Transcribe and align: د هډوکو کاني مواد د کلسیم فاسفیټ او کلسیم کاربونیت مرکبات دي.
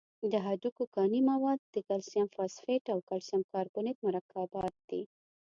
د 0.31 0.33
هډوکو 0.45 0.83
کاني 0.95 1.21
مواد 1.31 1.59
د 1.75 1.75
کلسیم 1.89 2.27
فاسفیټ 2.35 2.83
او 2.93 2.99
کلسیم 3.09 3.41
کاربونیت 3.51 3.97
مرکبات 4.07 4.73
دي. 4.89 5.01